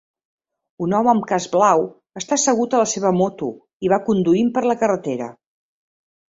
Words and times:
Un 0.85 0.95
home 0.99 1.11
amb 1.13 1.27
casc 1.31 1.51
blau 1.57 1.85
està 2.21 2.39
assegut 2.39 2.75
a 2.75 2.81
la 2.85 2.89
seva 2.95 3.13
moto 3.21 3.53
i 3.89 3.95
va 3.95 4.03
conduint 4.11 4.53
per 4.59 4.67
la 4.69 4.81
carretera. 4.85 5.33